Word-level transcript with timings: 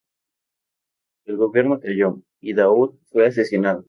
El 1.27 1.37
gobierno 1.37 1.79
cayó, 1.79 2.23
y 2.39 2.53
Daud 2.55 2.95
fue 3.11 3.27
asesinado. 3.27 3.79